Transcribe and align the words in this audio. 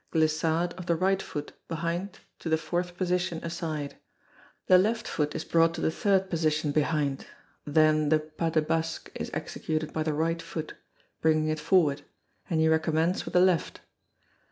Glissade 0.11 0.73
of 0.79 0.87
the 0.87 0.95
right 0.95 1.21
foot 1.21 1.53
behind 1.67 2.17
to 2.39 2.49
the 2.49 2.57
fourth 2.57 2.97
position 2.97 3.37
aside 3.43 3.97
the 4.65 4.79
left 4.79 5.07
foot 5.07 5.35
is 5.35 5.43
brought 5.45 5.75
to 5.75 5.81
the 5.81 5.91
third 5.91 6.27
position 6.27 6.71
behind 6.71 7.27
then 7.65 8.09
the 8.09 8.17
pas 8.17 8.53
de 8.53 8.63
basque 8.63 9.11
is 9.13 9.29
executed 9.31 9.93
by 9.93 10.01
the 10.01 10.13
right 10.15 10.41
foot, 10.41 10.73
bringing 11.21 11.49
it 11.49 11.59
forward, 11.59 12.01
and 12.49 12.63
you 12.63 12.71
recommence 12.71 13.25
with 13.25 13.35
the 13.35 13.39
left. 13.41 13.81